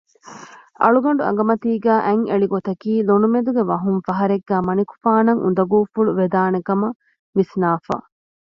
[0.81, 6.97] އަޅުގަނޑު އަނގަމަތީގައި އަތްއެޅިގޮތަކީ ލޮނުމެދުގެ ވަހުން ފަހަރެއްގައި މަނިކުފާނަށް އުނދަގޫފުޅު ވެދާނެކަމަށް
[7.37, 7.95] ވިސްނައިފަ